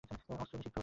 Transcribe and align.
অস্ত্র 0.33 0.55
নিষিদ্ধ। 0.57 0.77